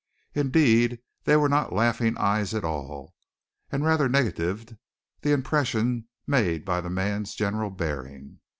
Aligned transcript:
Indeed 0.33 0.97
they 1.25 1.35
were 1.37 1.47
not 1.47 1.73
laughing 1.73 2.17
eyes 2.17 2.55
at 2.55 2.63
all, 2.63 3.13
and 3.71 3.85
rather 3.85 4.09
negatived 4.09 4.75
the 5.21 5.31
impression 5.31 6.07
made 6.25 6.65
by 6.65 6.81
the 6.81 6.89
man's 6.89 7.35
general 7.35 7.69
bearing. 7.69 8.39